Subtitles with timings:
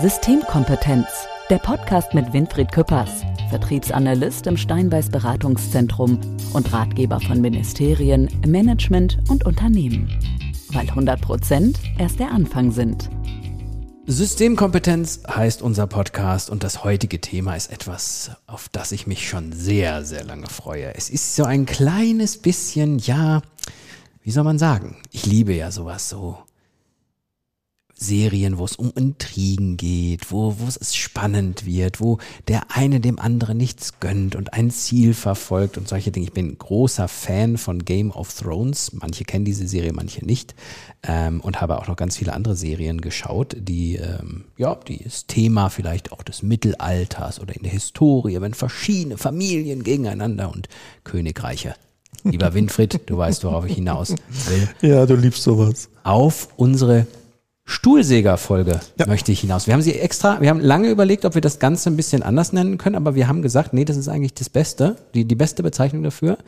[0.00, 1.06] Systemkompetenz,
[1.50, 6.18] der Podcast mit Winfried Küppers, Vertriebsanalyst im Steinbeiß Beratungszentrum
[6.54, 10.08] und Ratgeber von Ministerien, Management und Unternehmen.
[10.72, 13.10] Weil 100 Prozent erst der Anfang sind.
[14.06, 19.52] Systemkompetenz heißt unser Podcast und das heutige Thema ist etwas, auf das ich mich schon
[19.52, 20.94] sehr, sehr lange freue.
[20.94, 23.42] Es ist so ein kleines bisschen, ja,
[24.22, 24.96] wie soll man sagen?
[25.10, 26.38] Ich liebe ja sowas so
[28.00, 33.18] Serien, wo es um Intrigen geht, wo, wo es spannend wird, wo der eine dem
[33.18, 36.26] anderen nichts gönnt und ein Ziel verfolgt und solche Dinge.
[36.26, 38.92] Ich bin großer Fan von Game of Thrones.
[38.94, 40.54] Manche kennen diese Serie, manche nicht.
[41.02, 45.26] Ähm, und habe auch noch ganz viele andere Serien geschaut, die, ähm, ja, die das
[45.26, 50.68] Thema vielleicht auch des Mittelalters oder in der Historie, wenn verschiedene Familien gegeneinander und
[51.04, 51.74] Königreiche
[52.24, 54.14] Lieber Winfried, du weißt, worauf ich hinaus
[54.48, 54.68] will.
[54.82, 55.88] Ja, du liebst sowas.
[56.02, 57.06] Auf unsere
[57.70, 59.06] Stuhlsäger-Folge ja.
[59.06, 59.66] möchte ich hinaus.
[59.66, 62.52] Wir haben sie extra, wir haben lange überlegt, ob wir das Ganze ein bisschen anders
[62.52, 65.62] nennen können, aber wir haben gesagt, nee, das ist eigentlich das Beste, die, die beste
[65.62, 66.38] Bezeichnung dafür.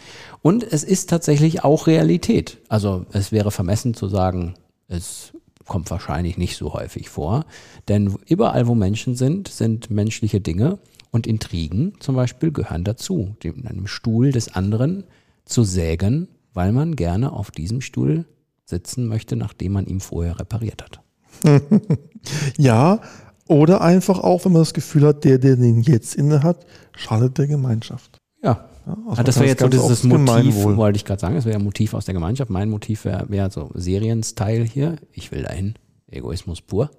[0.42, 2.58] Und es ist tatsächlich auch Realität.
[2.68, 4.54] Also es wäre vermessen zu sagen,
[4.88, 5.32] es
[5.66, 7.46] kommt wahrscheinlich nicht so häufig vor.
[7.86, 10.80] Denn überall, wo Menschen sind, sind menschliche Dinge
[11.12, 15.04] und Intrigen zum Beispiel gehören dazu, in einem Stuhl des anderen
[15.44, 18.26] zu sägen, weil man gerne auf diesem Stuhl
[18.64, 21.00] sitzen möchte, nachdem man ihn vorher repariert hat.
[22.58, 23.00] ja,
[23.48, 26.64] oder einfach auch, wenn man das Gefühl hat, der, der den jetzt inne hat,
[26.96, 28.18] schadet der Gemeinschaft.
[28.42, 28.64] Ja.
[28.86, 31.58] ja also ah, das wäre jetzt so dieses Motiv, wollte ich gerade sagen, das wäre
[31.58, 32.50] ein Motiv aus der Gemeinschaft.
[32.50, 34.96] Mein Motiv wäre wär so Serien-Style hier.
[35.12, 35.74] Ich will dahin.
[36.10, 36.90] Egoismus pur.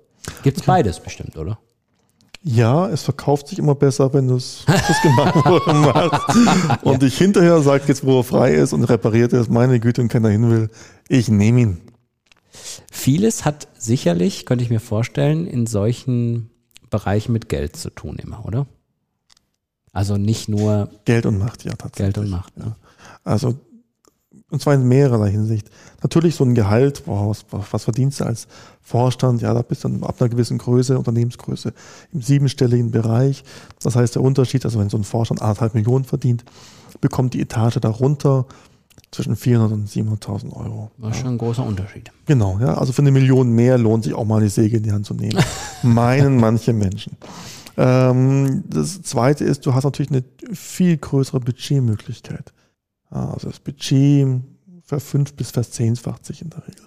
[0.44, 1.60] Gibt es beides bestimmt, oder?
[2.46, 4.66] Ja, es verkauft sich immer besser, wenn du es
[5.02, 6.84] Gemeinwohl machst.
[6.84, 7.08] Und ja.
[7.08, 10.30] ich hinterher sage jetzt, wo er frei ist und repariert ist, meine Güte und keiner
[10.30, 10.70] hin will,
[11.08, 11.82] ich nehme ihn.
[12.92, 16.50] Vieles hat sicherlich, könnte ich mir vorstellen, in solchen
[16.90, 18.68] Bereichen mit Geld zu tun immer, oder?
[19.92, 22.16] Also nicht nur Geld und Macht, ja, tatsächlich.
[22.16, 22.54] Geld und Macht.
[22.58, 22.76] Ja.
[23.24, 23.60] Also
[24.54, 25.72] und zwar in mehrerlei Hinsicht.
[26.04, 28.48] Natürlich so ein Gehalt, was, was verdienst du als
[28.82, 29.42] Vorstand?
[29.42, 31.74] Ja, da bist du ab einer gewissen Größe, Unternehmensgröße,
[32.12, 33.44] im siebenstelligen Bereich.
[33.82, 36.46] Das heißt, der Unterschied, also wenn so ein Vorstand anderthalb Millionen verdient,
[37.02, 38.46] bekommt die Etage darunter
[39.12, 40.92] zwischen 400 und 700.000 Euro.
[40.98, 42.12] Das ist schon ein großer Unterschied.
[42.26, 42.76] Genau, ja.
[42.76, 45.14] Also für eine Million mehr lohnt sich auch mal die Säge in die Hand zu
[45.14, 45.40] nehmen.
[45.84, 47.18] Meinen manche Menschen.
[47.78, 50.24] Ähm, das zweite ist, du hast natürlich eine
[50.54, 52.54] viel größere Budgetmöglichkeit.
[53.10, 54.42] Also das Budget
[54.84, 56.86] verfünf bis verzehnfacht sich in der Regel.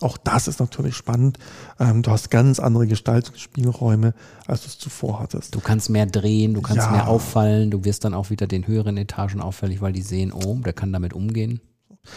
[0.00, 1.38] Auch das ist natürlich spannend.
[1.78, 4.14] Ähm, du hast ganz andere Gestaltungsspielräume,
[4.46, 5.54] als du es zuvor hattest.
[5.54, 6.90] Du kannst mehr drehen, du kannst ja.
[6.90, 10.58] mehr auffallen, du wirst dann auch wieder den höheren Etagen auffällig, weil die sehen, oh,
[10.64, 11.60] der kann damit umgehen.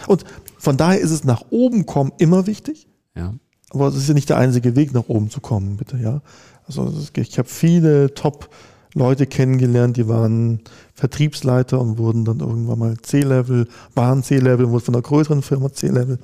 [0.07, 0.23] Und
[0.57, 2.87] von daher ist es nach oben kommen immer wichtig.
[3.15, 3.33] Ja.
[3.69, 6.21] Aber es ist ja nicht der einzige Weg, nach oben zu kommen, bitte, ja.
[6.65, 8.49] Also ich habe viele Top-
[8.95, 10.61] Leute kennengelernt, die waren
[10.93, 16.19] Vertriebsleiter und wurden dann irgendwann mal C-Level, waren C-Level, wurden von einer größeren Firma C-Level.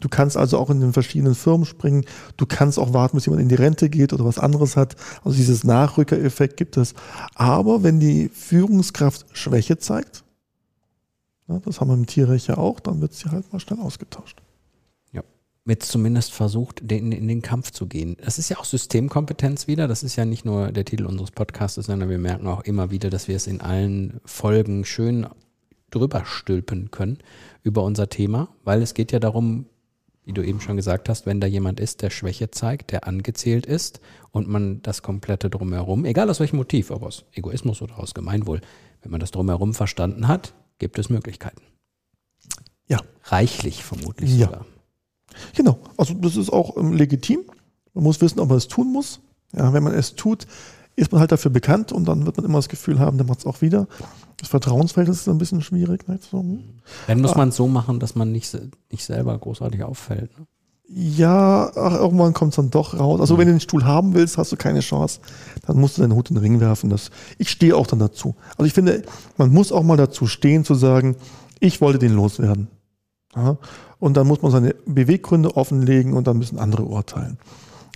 [0.00, 2.04] Du kannst also auch in den verschiedenen Firmen springen.
[2.36, 4.96] Du kannst auch warten, bis jemand in die Rente geht oder was anderes hat.
[5.24, 6.94] Also dieses Nachrückereffekt gibt es.
[7.34, 10.24] Aber wenn die Führungskraft Schwäche zeigt,
[11.48, 14.42] ja, das haben wir im Tierrecht ja auch, dann wird sie halt mal schnell ausgetauscht
[15.66, 18.16] wird zumindest versucht, in, in, den Kampf zu gehen.
[18.24, 19.88] Das ist ja auch Systemkompetenz wieder.
[19.88, 23.10] Das ist ja nicht nur der Titel unseres Podcasts, sondern wir merken auch immer wieder,
[23.10, 25.26] dass wir es in allen Folgen schön
[25.90, 27.18] drüber stülpen können
[27.62, 29.66] über unser Thema, weil es geht ja darum,
[30.26, 33.64] wie du eben schon gesagt hast, wenn da jemand ist, der Schwäche zeigt, der angezählt
[33.64, 34.00] ist
[34.32, 38.60] und man das komplette drumherum, egal aus welchem Motiv, ob aus Egoismus oder aus Gemeinwohl,
[39.02, 41.62] wenn man das drumherum verstanden hat, gibt es Möglichkeiten.
[42.88, 42.98] Ja.
[43.22, 44.46] Reichlich vermutlich ja.
[44.46, 44.66] sogar.
[45.54, 47.40] Genau, also das ist auch ähm, legitim.
[47.94, 49.20] Man muss wissen, ob man es tun muss.
[49.52, 50.46] Ja, wenn man es tut,
[50.96, 53.40] ist man halt dafür bekannt und dann wird man immer das Gefühl haben, der macht
[53.40, 53.86] es auch wieder.
[54.38, 56.08] Das Vertrauensverhältnis ist ein bisschen schwierig.
[56.08, 56.18] Ne?
[56.30, 56.44] So.
[57.06, 57.38] Dann muss ah.
[57.38, 58.56] man es so machen, dass man nicht,
[58.90, 60.36] nicht selber großartig auffällt.
[60.38, 60.46] Ne?
[60.88, 63.20] Ja, ach, irgendwann kommt es dann doch raus.
[63.20, 63.38] Also mhm.
[63.38, 65.20] wenn du den Stuhl haben willst, hast du keine Chance.
[65.66, 66.90] Dann musst du deinen Hut in den Ring werfen.
[66.90, 68.36] Das, ich stehe auch dann dazu.
[68.56, 69.02] Also ich finde,
[69.36, 71.16] man muss auch mal dazu stehen, zu sagen,
[71.60, 72.68] ich wollte den loswerden.
[73.34, 73.58] Ja?
[73.98, 77.38] Und dann muss man seine Beweggründe offenlegen und dann müssen andere urteilen.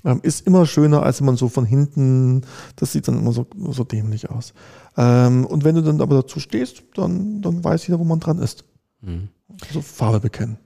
[0.05, 2.43] Ähm, ist immer schöner, als wenn man so von hinten,
[2.77, 4.55] das sieht dann immer so, so dämlich aus.
[4.97, 8.39] Ähm, und wenn du dann aber dazu stehst, dann, dann weiß jeder, wo man dran
[8.39, 8.65] ist.
[9.03, 9.29] Mhm.
[9.67, 10.59] Also Farbe bekennen.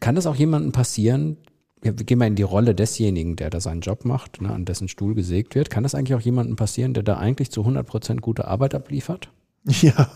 [0.00, 1.36] Kann das auch jemandem passieren,
[1.82, 4.88] wir gehen mal in die Rolle desjenigen, der da seinen Job macht, ne, an dessen
[4.88, 5.70] Stuhl gesägt wird.
[5.70, 9.30] Kann das eigentlich auch jemandem passieren, der da eigentlich zu 100 Prozent gute Arbeit abliefert?
[9.82, 10.10] Ja,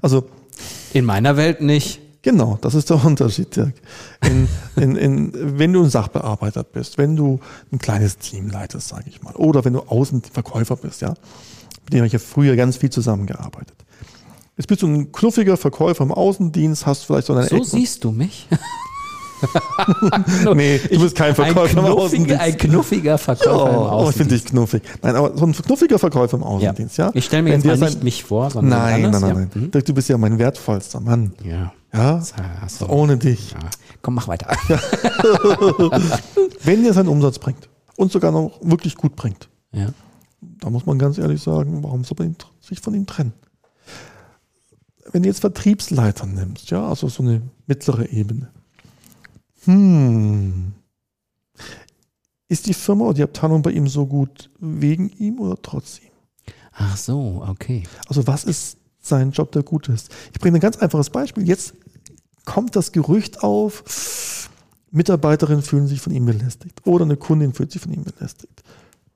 [0.00, 0.28] also.
[0.92, 2.00] In meiner Welt nicht.
[2.22, 3.74] Genau, das ist der Unterschied, Dirk.
[4.24, 7.40] In, in, in, wenn du ein Sachbearbeiter bist, wenn du
[7.72, 11.10] ein kleines Team leitest, sage ich mal, oder wenn du Außenverkäufer bist, ja,
[11.84, 13.74] mit dem habe ich ja früher ganz viel zusammengearbeitet.
[14.56, 18.12] Jetzt bist du ein knuffiger Verkäufer im Außendienst, hast vielleicht so eine So siehst du
[18.12, 18.46] mich?
[20.54, 22.40] nee, du bist kein Verkäufer ein im Außendienst.
[22.42, 24.46] ein knuffiger Verkäufer im Oh, oh, ich finde dich Außendienst.
[24.50, 24.82] knuffig.
[25.02, 27.10] Nein, aber so ein knuffiger Verkäufer im Außendienst, ja?
[27.14, 29.22] Ich stelle mir Wenn jetzt mal nicht mich vor, sondern Nein, nein, anders.
[29.22, 29.34] nein, ja.
[29.54, 29.70] nein.
[29.74, 29.84] Mhm.
[29.84, 31.32] Du bist ja mein wertvollster Mann.
[31.42, 31.72] Ja.
[31.92, 32.22] Ja?
[32.78, 32.86] Du.
[32.88, 33.52] Ohne dich.
[33.52, 33.58] Ja.
[34.02, 34.46] Komm, mach weiter.
[36.62, 39.92] Wenn der seinen Umsatz bringt und sogar noch wirklich gut bringt, Ja.
[40.40, 43.32] da muss man ganz ehrlich sagen, warum soll man sich von ihm trennen?
[45.12, 48.50] Wenn du jetzt Vertriebsleiter nimmst, ja, also so eine mittlere Ebene.
[49.64, 50.72] Hm.
[52.48, 56.10] Ist die Firma oder die Abteilung bei ihm so gut wegen ihm oder trotz ihm?
[56.72, 57.82] Ach so, okay.
[58.08, 58.78] Also was ist
[59.10, 60.08] sein Job, der gut ist?
[60.32, 61.46] Ich bringe ein ganz einfaches Beispiel.
[61.46, 61.74] Jetzt
[62.46, 64.48] kommt das Gerücht auf,
[64.90, 68.62] Mitarbeiterinnen fühlen sich von ihm belästigt oder eine Kundin fühlt sich von ihm belästigt.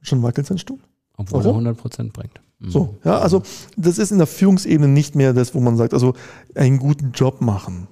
[0.02, 0.79] Schon wackelt sein Stuhl.
[1.17, 1.67] Obwohl Warum?
[1.67, 2.41] er 100% bringt.
[2.58, 2.70] Mhm.
[2.70, 3.43] So, ja, also
[3.76, 6.14] das ist in der Führungsebene nicht mehr das, wo man sagt, also
[6.55, 7.88] einen guten Job machen.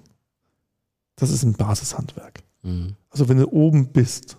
[1.16, 2.42] Das ist ein Basishandwerk.
[2.62, 2.96] Mhm.
[3.10, 4.36] Also wenn du oben bist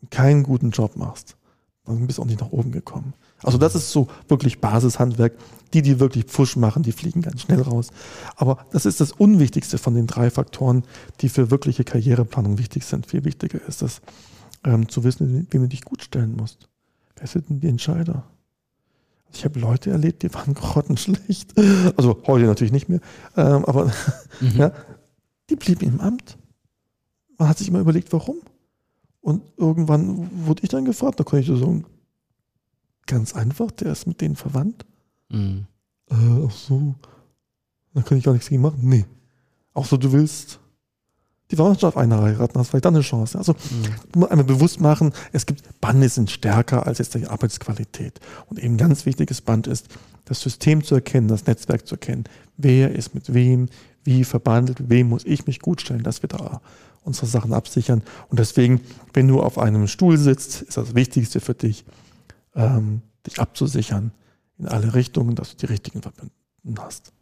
[0.00, 1.36] und keinen guten Job machst,
[1.84, 3.14] dann bist du auch nicht nach oben gekommen.
[3.42, 5.34] Also das ist so wirklich Basishandwerk.
[5.74, 7.88] Die, die wirklich Pfusch machen, die fliegen ganz schnell raus.
[8.36, 10.84] Aber das ist das Unwichtigste von den drei Faktoren,
[11.20, 13.06] die für wirkliche Karriereplanung wichtig sind.
[13.06, 14.02] Viel wichtiger ist es,
[14.64, 16.68] ähm, zu wissen, wem du dich gut stellen musst.
[17.16, 18.24] Wer sind denn die Entscheider?
[19.32, 21.54] Ich habe Leute erlebt, die waren grottenschlecht.
[21.96, 23.00] Also heute natürlich nicht mehr.
[23.36, 23.90] Ähm, aber
[24.40, 24.56] Mhm.
[24.58, 24.72] ja,
[25.48, 26.36] die blieben im Amt.
[27.38, 28.36] Man hat sich immer überlegt, warum.
[29.20, 31.84] Und irgendwann wurde ich dann gefragt, da konnte ich so sagen,
[33.12, 34.84] ganz einfach, der ist mit denen verwandt.
[35.30, 35.66] Mhm.
[36.10, 36.14] Äh,
[36.46, 36.94] ach so.
[37.94, 38.80] Da kann ich gar nichts gegen machen.
[38.82, 39.04] Nee.
[39.74, 40.58] Auch so, du willst
[41.50, 43.36] die Verwandtschaft einheiraten, hast vielleicht dann eine Chance.
[43.36, 43.54] Also
[44.14, 44.24] Mhm.
[44.24, 48.20] einmal bewusst machen, es gibt Bande sind stärker als jetzt die Arbeitsqualität.
[48.48, 49.88] Und eben ein ganz wichtiges Band ist,
[50.24, 52.24] das System zu erkennen, das Netzwerk zu erkennen.
[52.56, 53.68] Wer ist mit wem,
[54.04, 56.62] wie verbandelt, wem muss ich mich gut stellen, dass wir da
[57.02, 58.02] unsere Sachen absichern.
[58.28, 58.80] Und deswegen,
[59.12, 61.84] wenn du auf einem Stuhl sitzt, ist das Wichtigste für dich,
[62.54, 64.12] ähm, dich abzusichern
[64.58, 67.12] in alle Richtungen, dass du die richtigen Verbündeten hast.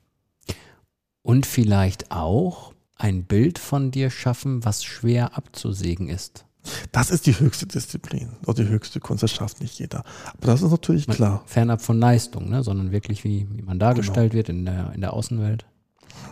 [1.22, 6.44] Und vielleicht auch ein Bild von dir schaffen, was schwer abzusägen ist.
[6.92, 10.04] Das ist die höchste Disziplin oder die höchste Kunst, das schafft nicht jeder.
[10.34, 11.42] Aber das ist natürlich Man- klar.
[11.46, 12.62] Fernab von Leistung, ne?
[12.62, 15.64] sondern wirklich, wie, wie man dargestellt wird in der, in der Außenwelt.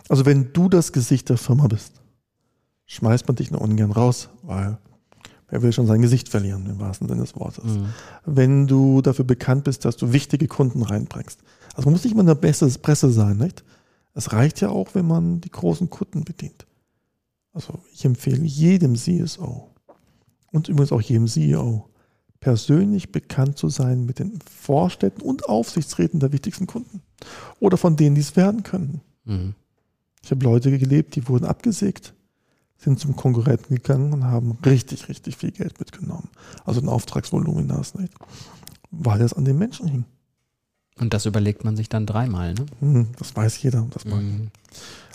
[0.07, 2.01] Also wenn du das Gesicht der Firma bist,
[2.85, 4.77] schmeißt man dich nur ungern raus, weil
[5.49, 7.63] wer will schon sein Gesicht verlieren, im wahrsten Sinne des Wortes.
[7.63, 7.85] Mhm.
[8.25, 11.39] Wenn du dafür bekannt bist, dass du wichtige Kunden reinbringst.
[11.75, 13.63] Also man muss nicht immer in der Presse Presse sein, nicht?
[14.13, 16.65] Es reicht ja auch, wenn man die großen Kunden bedient.
[17.53, 19.69] Also ich empfehle jedem CSO
[20.51, 21.89] und übrigens auch jedem CEO,
[22.39, 27.01] persönlich bekannt zu sein mit den Vorstädten und Aufsichtsräten der wichtigsten Kunden.
[27.59, 29.01] Oder von denen, die es werden können.
[29.25, 29.55] Mhm.
[30.23, 32.13] Ich habe Leute gelebt, die wurden abgesägt,
[32.79, 36.29] sind zum Konkurrenten gegangen und haben richtig, richtig viel Geld mitgenommen.
[36.65, 38.13] Also ein Auftragsvoluminas nicht.
[38.91, 40.05] Weil es an den Menschen hing.
[40.99, 42.53] Und das überlegt man sich dann dreimal.
[42.53, 42.65] Ne?
[42.79, 43.85] Hm, Das weiß jeder.
[43.91, 44.05] Das.
[44.05, 44.49] Mhm.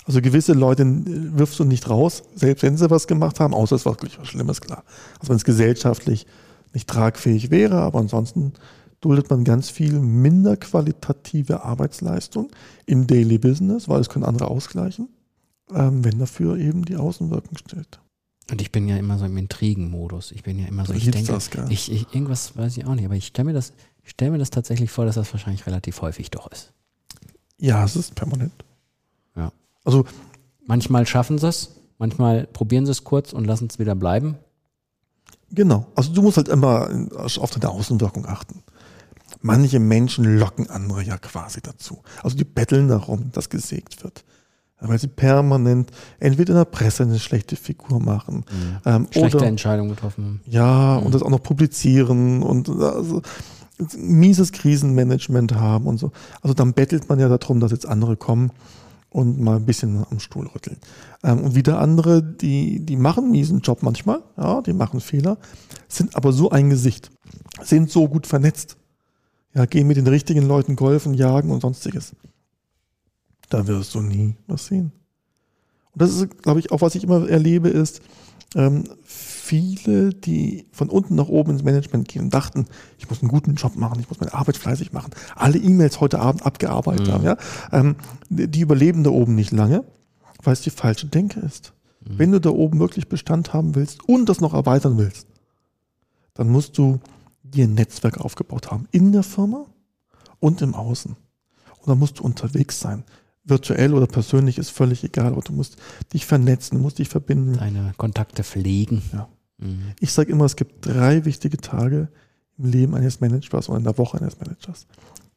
[0.07, 3.77] Also gewisse Leute äh, wirfst du nicht raus, selbst wenn sie was gemacht haben, außer
[3.77, 4.85] es war wirklich was Schlimmes, klar.
[5.19, 6.27] Also wenn es gesellschaftlich
[6.75, 8.53] nicht tragfähig wäre, aber ansonsten
[9.01, 12.51] duldet man ganz viel minder qualitative Arbeitsleistung
[12.87, 15.09] im Daily Business, weil es können andere ausgleichen,
[15.73, 18.01] ähm, wenn dafür eben die Außenwirkung steht.
[18.51, 20.33] Und ich bin ja immer so im Intrigenmodus.
[20.33, 21.67] Ich bin ja immer so, Du ich denke, das, gell?
[21.71, 24.51] ich, ich, irgendwas weiß ich auch nicht, aber ich stelle mir das, stelle mir das
[24.51, 26.73] tatsächlich vor, dass das wahrscheinlich relativ häufig doch ist.
[27.59, 28.53] Ja, es ist permanent.
[29.35, 29.51] Ja.
[29.85, 30.05] Also
[30.67, 34.37] Manchmal schaffen sie es, manchmal probieren sie es kurz und lassen es wieder bleiben.
[35.51, 35.87] Genau.
[35.95, 36.89] Also du musst halt immer
[37.39, 38.63] auf deine Außenwirkung achten.
[39.41, 42.03] Manche Menschen locken andere ja quasi dazu.
[42.23, 44.25] Also die betteln darum, dass gesägt wird.
[44.87, 48.45] Weil sie permanent entweder in der Presse eine schlechte Figur machen
[48.85, 50.41] ähm, Schlechte oder Entscheidung getroffen.
[50.47, 51.07] ja Mhm.
[51.07, 53.23] und das auch noch publizieren und also,
[53.97, 56.13] mieses Krisenmanagement haben und so.
[56.43, 58.51] Also dann bettelt man ja darum, dass jetzt andere kommen
[59.11, 60.77] und mal ein bisschen am Stuhl rütteln.
[61.23, 65.39] Ähm, und wieder andere, die, die machen einen miesen Job manchmal, ja, die machen Fehler,
[65.89, 67.11] sind aber so ein Gesicht,
[67.63, 68.77] sind so gut vernetzt,
[69.55, 72.15] ja, gehen mit den richtigen Leuten golfen, jagen und sonstiges.
[73.49, 74.93] Da wirst du nie was sehen.
[75.93, 78.01] Und das ist, glaube ich, auch was ich immer erlebe, ist,
[78.57, 82.67] ähm, viele, die von unten nach oben ins Management gehen und dachten,
[82.99, 86.21] ich muss einen guten Job machen, ich muss meine Arbeit fleißig machen, alle E-Mails heute
[86.21, 87.13] Abend abgearbeitet Mhm.
[87.13, 87.37] haben, ja,
[87.73, 87.97] ähm,
[88.29, 89.85] die die überleben da oben nicht lange,
[90.43, 91.73] weil es die falsche Denke ist.
[92.01, 92.19] Mhm.
[92.19, 95.27] Wenn du da oben wirklich Bestand haben willst und das noch erweitern willst,
[96.35, 97.01] dann musst du
[97.43, 99.67] dir ein Netzwerk aufgebaut haben in der Firma
[100.41, 101.13] und im Außen.
[101.13, 103.05] Und dann musst du unterwegs sein.
[103.45, 105.77] Virtuell oder persönlich ist völlig egal, aber du musst
[106.13, 107.59] dich vernetzen, du musst dich verbinden.
[107.59, 109.03] Deine Kontakte pflegen.
[109.13, 109.29] Ja.
[109.59, 109.93] Mhm.
[110.01, 112.09] Ich sage immer, es gibt drei wichtige Tage
[112.59, 114.87] im Leben eines Managers oder in der Woche eines Managers.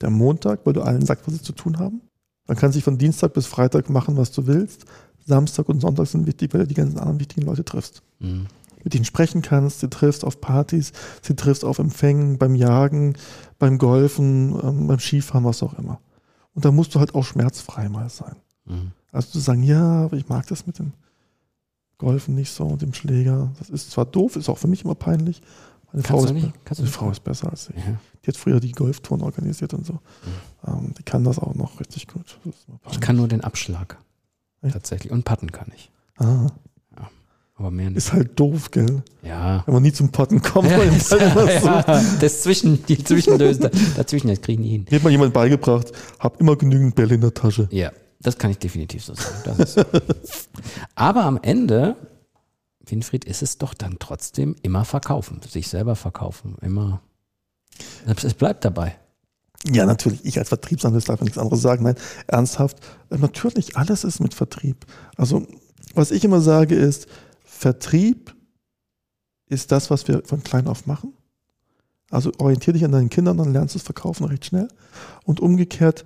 [0.01, 2.01] Der Montag, weil du allen sagst, was sie zu tun haben.
[2.45, 4.85] Dann kannst du von Dienstag bis Freitag machen, was du willst.
[5.25, 8.01] Samstag und Sonntag sind wichtig, weil du die ganzen anderen wichtigen Leute triffst.
[8.19, 8.47] Mhm.
[8.83, 13.15] Mit ihnen sprechen kannst, sie triffst auf Partys, sie triffst auf Empfängen, beim Jagen,
[13.59, 15.99] beim Golfen, ähm, beim Skifahren, was auch immer.
[16.57, 18.35] Und da musst du halt auch schmerzfrei mal sein.
[18.65, 18.91] Mhm.
[19.11, 20.93] Also zu sagen, ja, aber ich mag das mit dem
[21.99, 23.51] Golfen nicht so und dem Schläger.
[23.59, 25.43] Das ist zwar doof, ist auch für mich immer peinlich.
[25.93, 27.75] Meine Frau, ist, nicht, meine Frau ist besser als ich.
[27.75, 27.99] Ja.
[28.23, 29.93] Die hat früher die Golftouren organisiert und so.
[29.93, 29.99] Mhm.
[30.65, 32.39] Ähm, die kann das auch noch richtig gut.
[32.89, 33.99] Ich kann nur den Abschlag.
[34.63, 34.71] Ja.
[34.71, 35.11] Tatsächlich.
[35.11, 35.91] Und Patten kann ich.
[36.17, 36.47] Ah.
[37.57, 37.97] Aber mehr nicht.
[37.97, 39.01] Ist halt doof, gell?
[39.23, 39.63] Ja.
[39.65, 40.69] Wenn man nie zum Patten kommt.
[40.71, 44.85] Ja, ist, halt ja, Das Zwischen, die Zwischenlöse, dazwischen, das kriege ich nie hin.
[44.89, 47.67] Mir hat mal jemand beigebracht, hab immer genügend Bälle in der Tasche.
[47.71, 49.65] Ja, das kann ich definitiv so sagen.
[49.65, 49.83] So.
[50.95, 51.95] aber am Ende,
[52.85, 57.01] Winfried, ist es doch dann trotzdem immer verkaufen, sich selber verkaufen, immer.
[58.05, 58.95] Es bleibt dabei.
[59.65, 60.23] Ja, natürlich.
[60.25, 61.83] Ich als Vertriebsanalyst darf nichts anderes sagen.
[61.83, 61.95] Nein,
[62.27, 62.77] ernsthaft.
[63.09, 64.85] Natürlich, alles ist mit Vertrieb.
[65.15, 65.47] Also,
[65.95, 67.07] was ich immer sage ist,
[67.57, 68.35] Vertrieb
[69.47, 71.13] ist das, was wir von klein auf machen.
[72.09, 74.67] Also orientiere dich an deinen Kindern, dann lernst du es verkaufen recht schnell.
[75.25, 76.05] Und umgekehrt,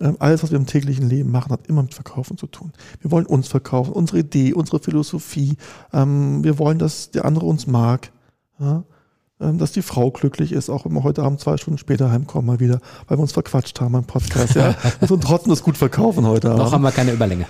[0.00, 2.72] ähm, alles, was wir im täglichen Leben machen, hat immer mit Verkaufen zu tun.
[3.00, 5.56] Wir wollen uns verkaufen, unsere Idee, unsere Philosophie.
[5.92, 8.12] Ähm, wir wollen, dass der andere uns mag.
[8.60, 12.46] Ähm, dass die Frau glücklich ist, auch wenn wir heute Abend zwei Stunden später heimkommen
[12.46, 14.54] mal wieder, weil wir uns verquatscht haben im Podcast.
[14.54, 16.62] Ja, wir trotzdem das gut verkaufen heute Abend.
[16.62, 17.46] Noch haben wir keine Überlänge.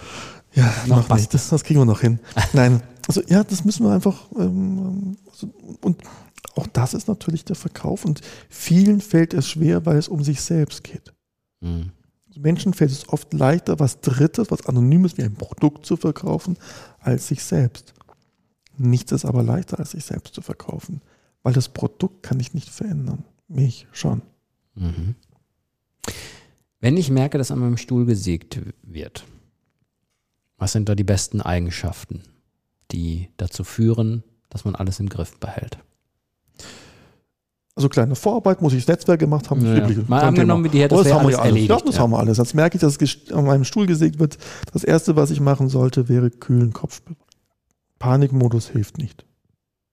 [0.55, 1.33] Ja, noch, noch nicht.
[1.33, 2.19] Das, das, kriegen wir noch hin.
[2.53, 4.31] Nein, also ja, das müssen wir einfach.
[4.39, 6.03] Ähm, also, und
[6.55, 8.05] auch das ist natürlich der Verkauf.
[8.05, 11.13] Und vielen fällt es schwer, weil es um sich selbst geht.
[11.61, 11.93] Mhm.
[12.37, 16.57] Menschen fällt es oft leichter, was Drittes, was Anonymes wie ein Produkt zu verkaufen,
[16.99, 17.95] als sich selbst.
[18.79, 21.03] Nichts ist aber leichter, als sich selbst zu verkaufen.
[21.43, 23.25] Weil das Produkt kann ich nicht verändern.
[23.49, 24.23] Mich schon.
[24.75, 25.15] Mhm.
[26.81, 29.25] Wenn ich merke, dass an meinem Stuhl gesägt wird,
[30.63, 32.23] was sind da die besten Eigenschaften,
[32.93, 35.77] die dazu führen, dass man alles im Griff behält?
[37.75, 39.67] Also kleine Vorarbeit, muss ich das Netzwerk gemacht haben.
[39.67, 40.03] Ja, ja.
[40.07, 41.67] Mal angenommen, wie die hätte, das, das haben wir alles.
[41.67, 42.01] Ja, das ja.
[42.01, 42.39] haben wir alles.
[42.39, 44.39] Jetzt merke ich, dass es an meinem Stuhl gesägt wird.
[44.73, 47.19] Das erste, was ich machen sollte, wäre kühlen Kopf bewahren.
[47.99, 49.25] Panikmodus hilft nicht.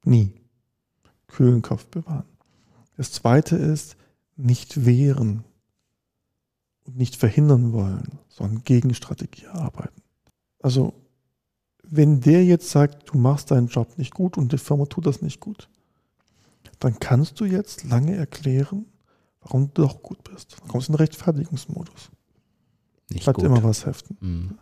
[0.04, 0.36] Nie
[1.26, 2.26] kühlen Kopf bewahren.
[2.96, 3.96] Das zweite ist,
[4.36, 5.46] nicht wehren
[6.86, 10.02] und nicht verhindern wollen, sondern Gegenstrategie arbeiten.
[10.62, 10.94] Also,
[11.84, 15.22] wenn der jetzt sagt, du machst deinen Job nicht gut und die Firma tut das
[15.22, 15.70] nicht gut,
[16.80, 18.86] dann kannst du jetzt lange erklären,
[19.42, 20.58] warum du doch gut bist.
[20.60, 22.10] Dann kommst du in den Rechtfertigungsmodus.
[23.10, 23.46] Nicht Bleibt gut.
[23.46, 24.18] immer was heften.
[24.20, 24.58] Mhm.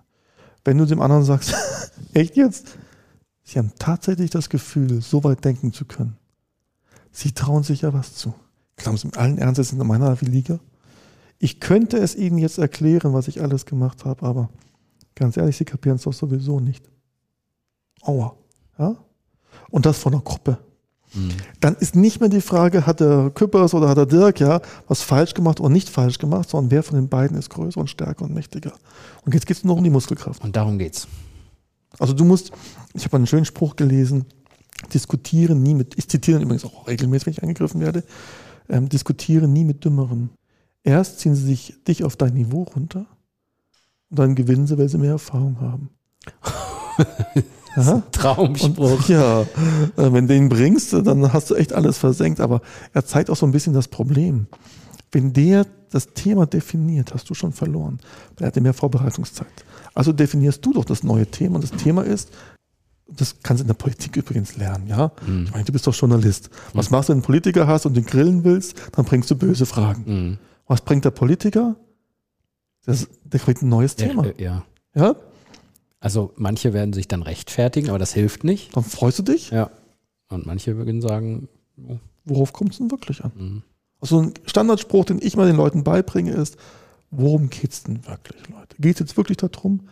[0.63, 1.53] Wenn du dem anderen sagst,
[2.13, 2.77] echt jetzt?
[3.43, 6.17] Sie haben tatsächlich das Gefühl, so weit denken zu können.
[7.11, 8.33] Sie trauen sich ja was zu.
[8.75, 10.59] Glauben Sie mit allen Ernstes in meiner Liga?
[11.39, 14.49] Ich könnte es Ihnen jetzt erklären, was ich alles gemacht habe, aber
[15.19, 16.89] ganz ehrlich, Sie kapieren es doch sowieso nicht.
[18.01, 18.35] Aua.
[18.77, 18.95] Ja?
[19.69, 20.57] Und das von einer Gruppe.
[21.13, 21.29] Mhm.
[21.59, 25.01] Dann ist nicht mehr die Frage, hat der Küppers oder hat der Dirk ja was
[25.01, 28.25] falsch gemacht oder nicht falsch gemacht, sondern wer von den beiden ist größer und stärker
[28.25, 28.73] und mächtiger.
[29.25, 30.43] Und jetzt geht es nur um die Muskelkraft.
[30.43, 31.07] Und darum geht's.
[31.99, 32.51] Also du musst,
[32.93, 34.25] ich habe einen schönen Spruch gelesen,
[34.93, 38.03] Diskutieren nie mit, ich zitiere übrigens auch regelmäßig, wenn ich angegriffen werde,
[38.69, 40.29] ähm, diskutiere nie mit Dümmeren.
[40.83, 43.07] Erst ziehen sie sich dich auf dein Niveau runter
[44.09, 45.89] und dann gewinnen sie, weil sie mehr Erfahrung haben.
[48.11, 48.99] Traumspruch.
[48.99, 49.45] Und, ja, äh,
[49.95, 52.39] wenn du ihn bringst, dann hast du echt alles versenkt.
[52.39, 52.61] Aber
[52.93, 54.47] er zeigt auch so ein bisschen das Problem.
[55.11, 57.99] Wenn der das Thema definiert, hast du schon verloren.
[58.35, 59.47] Weil er hat mehr Vorbereitungszeit.
[59.93, 61.55] Also definierst du doch das neue Thema.
[61.55, 62.31] Und das Thema ist,
[63.07, 65.11] das kannst du in der Politik übrigens lernen, ja.
[65.25, 65.45] Mhm.
[65.45, 66.49] Ich meine, du bist doch Journalist.
[66.73, 66.97] Was mhm.
[66.97, 68.75] machst du, wenn du einen Politiker hast und den grillen willst?
[68.93, 70.03] Dann bringst du böse Fragen.
[70.05, 70.37] Mhm.
[70.67, 71.77] Was bringt der Politiker?
[72.87, 74.25] Das, der kriegt ein neues Thema.
[74.25, 74.65] Ja, ja.
[74.95, 75.15] ja.
[75.99, 78.75] Also manche werden sich dann rechtfertigen, aber das hilft nicht.
[78.75, 79.51] Dann freust du dich?
[79.51, 79.69] Ja.
[80.29, 81.49] Und manche würden sagen,
[81.85, 81.97] oh.
[82.23, 83.31] worauf kommt es denn wirklich an?
[83.35, 83.63] Mhm.
[83.99, 86.55] Also ein Standardspruch, den ich mal den Leuten beibringe, ist,
[87.11, 88.77] worum geht es denn wirklich, Leute?
[88.79, 89.89] Geht es jetzt wirklich darum,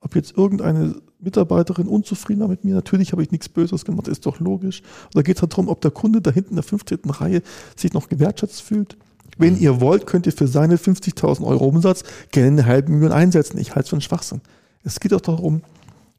[0.00, 4.24] ob jetzt irgendeine Mitarbeiterin unzufrieden war mit mir, natürlich habe ich nichts Böses gemacht, ist
[4.24, 4.82] doch logisch.
[5.12, 7.00] Da geht es darum, ob der Kunde da hinten in der 15.
[7.08, 7.42] Reihe
[7.76, 8.96] sich noch gewertschätzt fühlt.
[9.36, 9.60] Wenn mhm.
[9.60, 13.58] ihr wollt, könnt ihr für seine 50.000 Euro Umsatz gerne eine halbe Million einsetzen.
[13.58, 14.40] Ich halte es für einen Schwachsinn.
[14.84, 15.62] Es geht auch darum,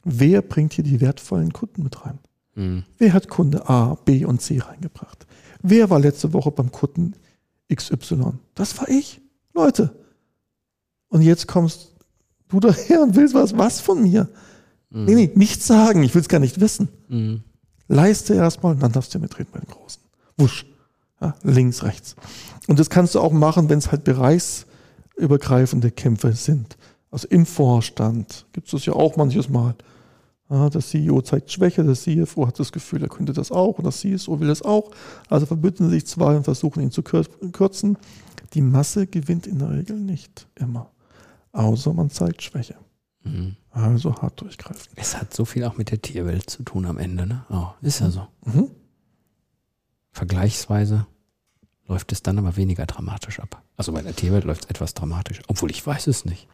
[0.03, 2.19] wer bringt hier die wertvollen Kunden mit rein?
[2.55, 2.83] Mhm.
[2.97, 5.25] Wer hat Kunde A, B und C reingebracht?
[5.61, 7.13] Wer war letzte Woche beim Kunden
[7.73, 8.33] XY?
[8.55, 9.21] Das war ich.
[9.53, 9.95] Leute.
[11.09, 11.93] Und jetzt kommst
[12.49, 14.29] du daher und willst was, was von mir?
[14.91, 16.03] Nee, nee, nichts sagen.
[16.03, 16.89] Ich will es gar nicht wissen.
[17.09, 17.43] Mhm.
[17.87, 20.01] Leiste erstmal und dann darfst du mitreden bei den Großen.
[20.37, 20.65] Wusch.
[21.21, 22.15] Ja, links, rechts.
[22.67, 26.77] Und das kannst du auch machen, wenn es halt bereichsübergreifende Kämpfe sind.
[27.11, 29.75] Also im Vorstand gibt es das ja auch manches Mal.
[30.49, 33.83] Ja, der CEO zeigt Schwäche, der CFO hat das Gefühl, er könnte das auch und
[33.83, 34.91] der CSO will das auch.
[35.29, 37.97] Also verbünden sich zwei und versuchen ihn zu kür kürzen.
[38.53, 40.89] Die Masse gewinnt in der Regel nicht immer.
[41.51, 42.75] Außer man zeigt Schwäche.
[43.23, 43.57] Mhm.
[43.71, 44.91] Also hart durchgreifen.
[44.95, 47.45] Es hat so viel auch mit der Tierwelt zu tun am Ende, ne?
[47.49, 48.25] Oh, ist ja so.
[48.45, 48.71] Mhm.
[50.19, 51.07] Vergleichsweise
[51.87, 53.63] läuft es dann aber weniger dramatisch ab.
[53.77, 56.45] Also bei der Tierwelt läuft es etwas dramatisch, obwohl ich weiß es nicht.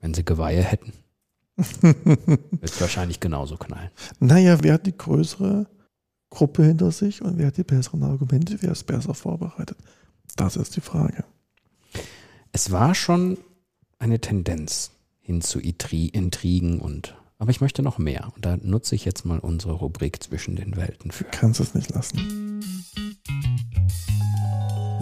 [0.00, 0.92] Wenn sie Geweihe hätten,
[1.56, 3.92] wird es wahrscheinlich genauso knallen.
[4.18, 5.68] Naja, wer hat die größere
[6.28, 9.78] Gruppe hinter sich und wer hat die besseren Argumente, wer ist besser vorbereitet?
[10.34, 11.22] Das ist die Frage.
[12.50, 13.38] Es war schon
[14.00, 18.32] eine Tendenz hin zu Intrigen und aber ich möchte noch mehr.
[18.34, 21.24] Und da nutze ich jetzt mal unsere Rubrik zwischen den Welten für.
[21.24, 22.62] Kannst es nicht lassen.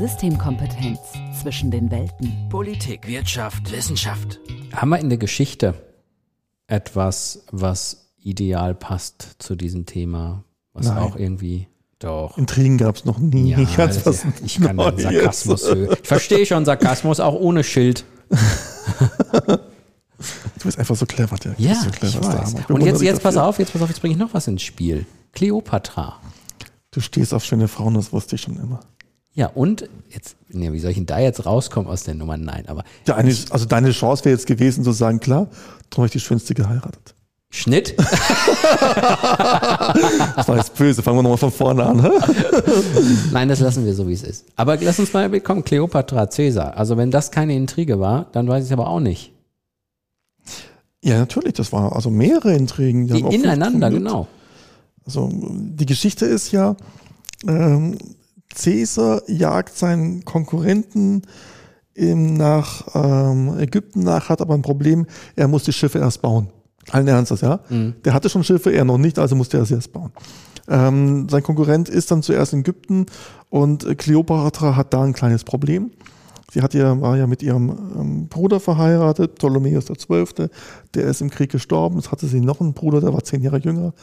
[0.00, 0.98] Systemkompetenz
[1.40, 2.48] zwischen den Welten.
[2.50, 4.40] Politik, Wirtschaft, Wissenschaft.
[4.72, 5.74] Haben wir in der Geschichte
[6.66, 10.98] etwas, was ideal passt zu diesem Thema, was Nein.
[10.98, 11.68] auch irgendwie
[12.00, 12.38] doch.
[12.38, 13.50] Intrigen gab es noch nie.
[13.50, 14.98] Ja, Ganz das, was ich kann den.
[14.98, 15.96] Sarkasmus hören.
[16.02, 18.04] Ich verstehe schon Sarkasmus, auch ohne Schild.
[20.72, 21.36] Du bist einfach so clever.
[21.36, 22.70] Du Ja, so clever, ich ist der weiß.
[22.70, 25.04] Und jetzt, jetzt pass auf, jetzt pass auf, jetzt bringe ich noch was ins Spiel.
[25.32, 26.18] Kleopatra.
[26.90, 28.80] Du stehst auf schöne Frauen, das wusste ich schon immer.
[29.34, 32.36] Ja, und jetzt, nee, wie soll ich denn da jetzt rauskommen aus der Nummer?
[32.36, 35.48] Nein, aber Ja, eine, also deine Chance wäre jetzt gewesen zu sagen, klar,
[35.90, 37.14] darum habe ich die Schönste geheiratet.
[37.50, 37.94] Schnitt.
[40.36, 42.10] Das war jetzt böse, fangen wir nochmal von vorne an.
[43.32, 44.46] Nein, das lassen wir so, wie es ist.
[44.56, 46.76] Aber lass uns mal bekommen, Kleopatra, Cäsar.
[46.76, 49.31] Also wenn das keine Intrige war, dann weiß ich es aber auch nicht.
[51.02, 53.08] Ja, natürlich, das war also mehrere Intrigen.
[53.08, 54.28] Die auch ineinander, genau.
[55.04, 56.76] Also die Geschichte ist ja,
[57.46, 57.98] ähm,
[58.54, 61.22] Caesar jagt seinen Konkurrenten
[61.94, 66.48] im, nach ähm, Ägypten nach, hat aber ein Problem, er muss die Schiffe erst bauen.
[66.90, 67.60] Allen Ernstes, ja.
[68.04, 70.12] Der hatte schon Schiffe, er noch nicht, also musste er sie erst bauen.
[70.68, 73.06] Ähm, sein Konkurrent ist dann zuerst in Ägypten
[73.50, 75.90] und Kleopatra hat da ein kleines Problem.
[76.52, 80.48] Sie hat ja, war ja mit ihrem ähm, Bruder verheiratet, Ptolemäus XII.,
[80.94, 81.96] der ist im Krieg gestorben.
[81.96, 83.94] Jetzt hatte sie noch einen Bruder, der war zehn Jahre jünger.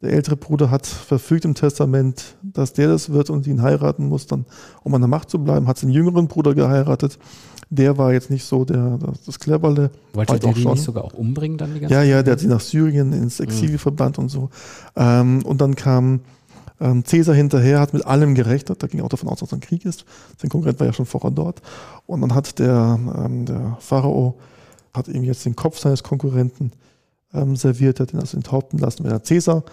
[0.00, 4.26] Der ältere Bruder hat verfügt im Testament, dass der das wird und ihn heiraten muss,
[4.26, 4.46] dann,
[4.84, 7.18] um an der Macht zu bleiben, hat seinen jüngeren Bruder geheiratet.
[7.68, 9.90] Der war jetzt nicht so der, das, das Cleverle.
[10.14, 10.72] Wollte Halt der auch schon.
[10.72, 13.38] nicht sogar auch umbringen dann die ganze Ja, ja, der hat sie nach Syrien ins
[13.38, 13.44] Mhm.
[13.44, 14.48] Exil verbannt und so.
[14.96, 16.20] Ähm, und dann kam
[16.80, 18.82] ähm, Caesar hinterher, hat mit allem gerechnet.
[18.82, 20.04] Da ging auch davon aus, dass es ein Krieg ist.
[20.38, 21.62] Sein Konkurrent war ja schon vorher dort.
[22.06, 24.38] Und dann hat der, ähm, der Pharao
[24.92, 26.72] hat ihm jetzt den Kopf seines Konkurrenten
[27.32, 29.64] ähm, serviert, hat ihn also enthaupten lassen, wenn er Caesar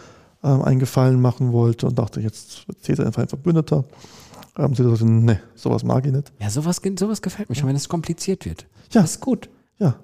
[0.43, 3.85] ähm, einen Gefallen machen wollte und dachte, jetzt wird Caesar einfach ein Verbündeter.
[4.57, 6.31] Ähm, Caesar sagte, nee, sowas mag ich nicht.
[6.39, 8.65] Ja, sowas, sowas gefällt mir schon, wenn es kompliziert wird.
[8.91, 9.01] Ja.
[9.01, 9.49] Das ist gut.
[9.79, 9.99] Ja,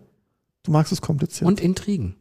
[0.64, 1.48] du magst es kompliziert.
[1.48, 2.16] Und Intrigen.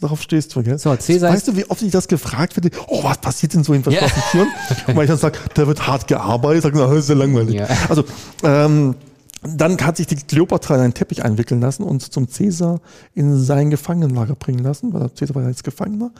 [0.00, 0.78] Darauf stehst du, gell?
[0.78, 2.70] So, Caesar weißt du, wie oft ich das gefragt werde?
[2.88, 4.48] Oh, was passiert denn so in verschlossenen Türen?
[4.86, 7.54] Und weil ich dann sage, da wird hart gearbeitet, sage, na, das ist ja langweilig.
[7.54, 7.66] Ja.
[7.88, 8.04] Also,
[8.42, 8.94] ähm,
[9.42, 12.80] dann hat sich die Kleopatra in einen Teppich einwickeln lassen und zum Cäsar
[13.14, 16.10] in sein Gefangenenlager bringen lassen, weil Cäsar war ja jetzt Gefangener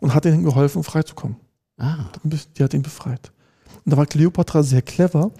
[0.00, 1.36] und hat ihnen geholfen, freizukommen.
[1.78, 3.32] Ah, Die hat ihn befreit.
[3.84, 5.30] Und da war Kleopatra sehr clever.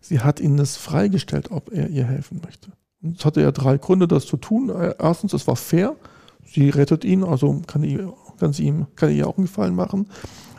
[0.00, 2.70] Sie hat ihn das freigestellt, ob er ihr helfen möchte.
[3.02, 4.70] Und es hatte er drei Gründe, das zu tun.
[4.70, 5.94] Äh, Erstens, es war fair.
[6.44, 10.08] Sie rettet ihn, also kann, ihr, kann sie ihm, kann ihr auch einen Gefallen machen.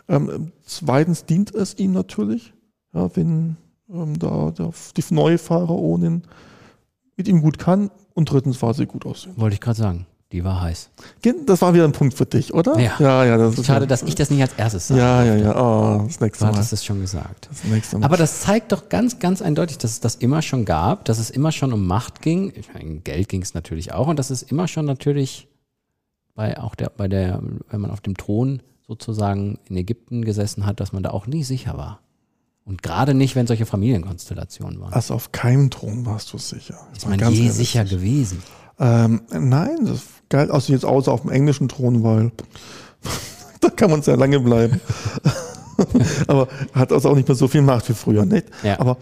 [0.08, 2.54] Ähm, zweitens dient es ihm natürlich,
[2.94, 3.58] ja, wenn
[3.90, 6.24] ähm, da, da die neue Pharaonin
[7.18, 7.92] mit ihm gut kann.
[8.14, 9.34] Und drittens war sie gut aussehen.
[9.38, 10.06] wollte ich gerade sagen.
[10.32, 10.90] Die war heiß.
[11.46, 12.80] Das war wieder ein Punkt für dich, oder?
[12.80, 12.94] Ja.
[13.00, 15.02] ja, ja das ist Schade, dass ich das nicht als erstes sage.
[15.02, 15.56] Ja, ja, ja.
[15.56, 16.56] Oh, das nächste Du Mal.
[16.56, 17.50] hattest es schon gesagt.
[17.50, 18.06] Das nächste Mal.
[18.06, 21.32] Aber das zeigt doch ganz, ganz eindeutig, dass es das immer schon gab, dass es
[21.32, 22.54] immer schon um Macht ging.
[22.56, 25.50] Ich meine, Geld ging es natürlich auch und dass es immer schon natürlich
[26.36, 30.80] bei auch der, bei der, wenn man auf dem Thron sozusagen in Ägypten gesessen hat,
[30.80, 32.00] dass man da auch nie sicher war.
[32.64, 34.94] Und gerade nicht, wenn solche Familienkonstellationen waren.
[34.94, 36.78] Also auf keinem Thron warst du sicher.
[36.96, 38.44] ist man je sicher gewesen.
[38.80, 42.32] Ähm, nein, das galt also jetzt außer auf dem englischen Thron, weil
[43.62, 44.80] da kann man sehr lange bleiben.
[46.28, 48.46] Aber hat also auch nicht mehr so viel Macht wie früher, nicht?
[48.64, 48.80] Ja.
[48.80, 48.98] Aber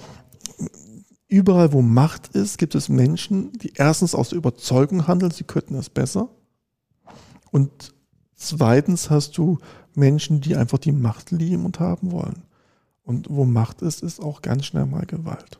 [1.27, 5.75] überall, wo Macht ist, gibt es Menschen, die erstens aus der Überzeugung handeln, sie könnten
[5.75, 6.29] es besser.
[7.51, 7.93] Und
[8.35, 9.59] zweitens hast du
[9.95, 12.43] Menschen, die einfach die Macht lieben und haben wollen.
[13.03, 15.59] Und wo Macht ist, ist auch ganz schnell mal Gewalt.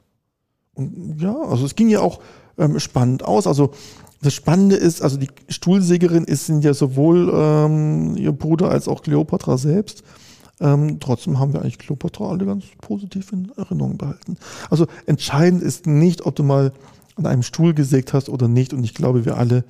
[0.73, 2.19] Und ja, also es ging ja auch
[2.57, 3.47] ähm, spannend aus.
[3.47, 3.71] Also
[4.21, 9.01] das Spannende ist, also die Stuhlsägerin ist sind ja sowohl ähm, ihr Bruder als auch
[9.01, 10.03] Cleopatra selbst.
[10.59, 14.37] Ähm, trotzdem haben wir eigentlich Cleopatra alle ganz positiv in Erinnerung behalten.
[14.69, 16.73] Also entscheidend ist nicht, ob du mal
[17.15, 18.73] an einem Stuhl gesägt hast oder nicht.
[18.73, 19.63] Und ich glaube, wir alle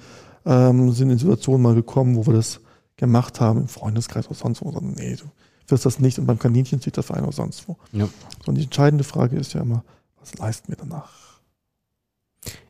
[0.45, 2.59] ähm, sind in Situationen mal gekommen, wo wir das
[2.97, 4.71] gemacht haben, im Freundeskreis oder sonst wo.
[4.71, 5.25] Sondern, nee, du
[5.67, 7.77] wirst das nicht und beim Kaninchen zieht das ein oder sonst wo.
[7.91, 8.07] Ja.
[8.45, 9.83] Und die entscheidende Frage ist ja immer,
[10.19, 11.11] was leisten wir danach?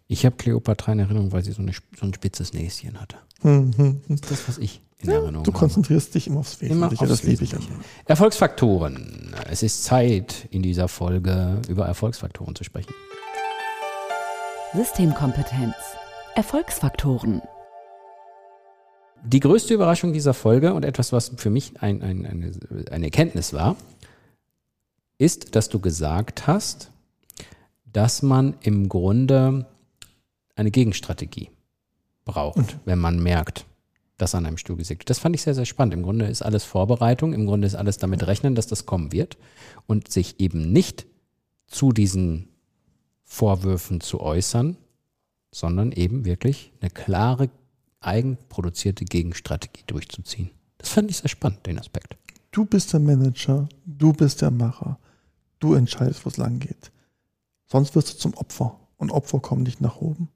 [0.08, 3.18] Ich habe Cleopatra in Erinnerung, weil sie so, eine, so ein spitzes Näschen hatte.
[3.42, 4.02] Hm, hm, hm.
[4.08, 5.60] Das ist das, was ich in Ja, Erinnerung du habe.
[5.60, 7.54] konzentrierst dich immer aufs Immer Wesentliche, aufs das liebe ich.
[8.06, 9.34] Erfolgsfaktoren.
[9.50, 12.92] Es ist Zeit, in dieser Folge über Erfolgsfaktoren zu sprechen.
[14.74, 15.76] Systemkompetenz.
[16.36, 17.42] Erfolgsfaktoren.
[19.24, 22.52] Die größte Überraschung dieser Folge und etwas, was für mich ein, ein, eine,
[22.92, 23.76] eine Erkenntnis war,
[25.18, 26.92] ist, dass du gesagt hast,
[27.86, 29.66] dass man im Grunde
[30.56, 31.50] eine Gegenstrategie
[32.26, 33.66] braucht, wenn man merkt,
[34.18, 35.10] dass an einem Stuhl gesägt wird.
[35.10, 35.94] Das fand ich sehr, sehr spannend.
[35.94, 39.38] Im Grunde ist alles Vorbereitung, im Grunde ist alles damit rechnen, dass das kommen wird
[39.88, 41.06] und sich eben nicht
[41.68, 42.50] zu diesen
[43.24, 44.78] Vorwürfen zu äußern,
[45.52, 47.50] sondern eben wirklich eine klare,
[48.02, 50.52] eigenproduzierte Gegenstrategie durchzuziehen.
[50.78, 52.16] Das fand ich sehr spannend, den Aspekt.
[52.52, 54.98] Du bist der Manager, du bist der Macher,
[55.60, 56.92] du entscheidest, wo es lang geht.
[57.66, 60.30] Sonst wirst du zum Opfer und Opfer kommen nicht nach oben.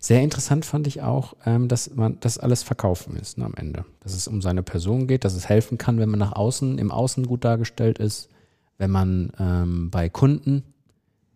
[0.00, 3.84] Sehr interessant fand ich auch, ähm, dass man das alles verkaufen ist ne, am Ende.
[4.00, 6.90] Dass es um seine Person geht, dass es helfen kann, wenn man nach außen, im
[6.90, 8.28] Außen gut dargestellt ist,
[8.76, 10.64] wenn man ähm, bei Kunden,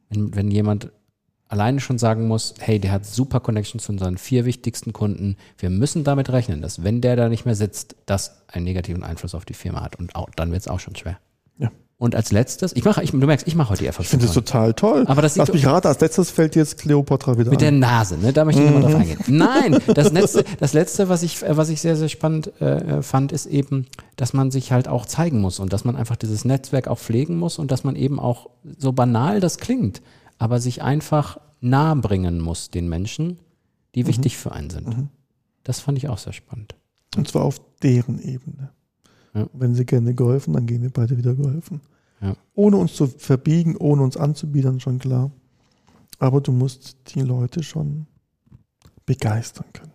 [0.09, 0.91] wenn, wenn jemand
[1.53, 5.69] alleine schon sagen muss, hey, der hat super Connections zu unseren vier wichtigsten Kunden, wir
[5.69, 9.45] müssen damit rechnen, dass wenn der da nicht mehr sitzt, das einen negativen Einfluss auf
[9.45, 9.97] die Firma hat.
[9.97, 11.19] Und auch, dann wird es auch schon schwer.
[11.59, 11.71] Ja.
[11.99, 14.35] Und als letztes, ich mache, ich, du merkst, ich mache heute die Ich finde das
[14.35, 14.75] Erfolgsfaktoren.
[14.75, 15.05] total toll.
[15.07, 17.81] Aber das Lass mich raten, als letztes fällt jetzt Cleopatra wieder Mit der ein.
[17.81, 18.33] Nase, ne?
[18.33, 19.19] Da möchte ich nochmal drauf eingehen.
[19.27, 23.45] Nein, das letzte, das letzte, was ich, was ich sehr, sehr spannend äh, fand, ist
[23.45, 23.87] eben,
[24.17, 27.37] dass man sich halt auch zeigen muss und dass man einfach dieses Netzwerk auch pflegen
[27.37, 30.01] muss und dass man eben auch, so banal das klingt,
[30.43, 33.39] aber sich einfach nahe bringen muss den Menschen,
[33.95, 35.09] die wichtig für einen sind.
[35.63, 36.75] Das fand ich auch sehr spannend.
[37.17, 38.73] Und zwar auf deren Ebene.
[39.35, 39.47] Ja.
[39.53, 41.81] Wenn sie gerne geholfen, dann gehen wir beide wieder geholfen.
[42.21, 42.35] Ja.
[42.55, 45.31] Ohne uns zu verbiegen, ohne uns anzubiedern, schon klar.
[46.19, 48.07] Aber du musst die Leute schon
[49.07, 49.93] begeistern können.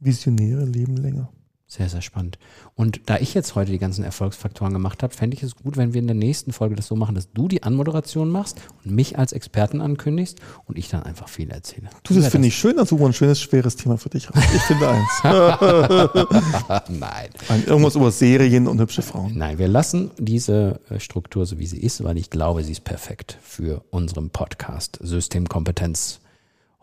[0.00, 1.28] Visionäre leben länger.
[1.68, 2.38] Sehr, sehr spannend.
[2.76, 5.94] Und da ich jetzt heute die ganzen Erfolgsfaktoren gemacht habe, fände ich es gut, wenn
[5.94, 9.18] wir in der nächsten Folge das so machen, dass du die Anmoderation machst und mich
[9.18, 11.90] als Experten ankündigst und ich dann einfach viel erzähle.
[12.04, 14.54] Du, das finde ich schön, dass du ein schönes, schweres Thema für dich hast.
[14.54, 15.08] Ich finde eins.
[16.88, 17.30] Nein.
[17.48, 19.36] Ein, irgendwas über Serien und hübsche Frauen.
[19.36, 22.84] Nein, wir lassen diese äh, Struktur so wie sie ist, weil ich glaube, sie ist
[22.84, 26.20] perfekt für unseren Podcast Systemkompetenz.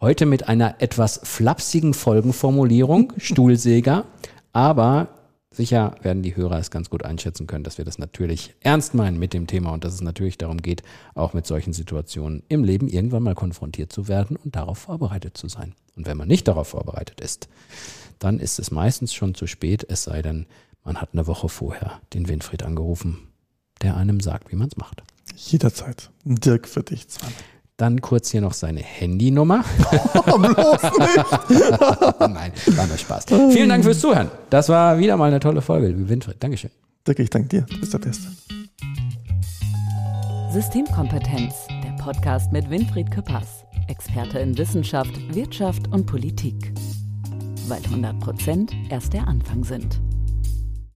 [0.02, 4.04] Heute mit einer etwas flapsigen Folgenformulierung, Stuhlsäger,
[4.54, 5.10] aber
[5.52, 9.20] sicher werden die Hörer es ganz gut einschätzen können, dass wir das natürlich ernst meinen
[9.20, 10.84] mit dem Thema und dass es natürlich darum geht,
[11.16, 15.48] auch mit solchen Situationen im Leben irgendwann mal konfrontiert zu werden und darauf vorbereitet zu
[15.48, 15.76] sein.
[15.96, 17.50] Und wenn man nicht darauf vorbereitet ist,
[18.20, 20.46] dann ist es meistens schon zu spät, es sei denn,
[20.84, 23.20] man hat eine Woche vorher den Winfried angerufen,
[23.82, 25.04] der einem sagt, wie man es macht.
[25.36, 26.10] Jederzeit.
[26.26, 27.06] Dirk für dich.
[27.08, 27.30] Sven.
[27.78, 29.64] Dann kurz hier noch seine Handynummer.
[30.26, 32.20] Oh, bloß nicht.
[32.20, 33.26] Nein, war nur Spaß.
[33.52, 34.30] Vielen Dank fürs Zuhören.
[34.50, 36.42] Das war wieder mal eine tolle Folge, liebe Winfried.
[36.42, 36.72] Dankeschön.
[37.06, 37.62] Dirk, ich danke dir.
[37.64, 38.28] Du bist der Beste.
[40.52, 46.74] Systemkompetenz, der Podcast mit Winfried Küppers, Experte in Wissenschaft, Wirtschaft und Politik.
[47.68, 50.00] Weil 100 Prozent erst der Anfang sind.